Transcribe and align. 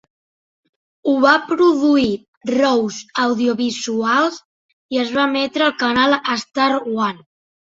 Ho 1.09 1.11
va 1.25 1.33
produir 1.49 2.07
Rose 2.51 3.03
Audio 3.25 3.53
Visuals 3.61 4.41
i 4.97 5.03
es 5.03 5.13
va 5.19 5.27
emetre 5.31 5.69
al 5.69 5.77
canal 5.85 6.19
Star 6.41 6.71
One. 7.11 7.25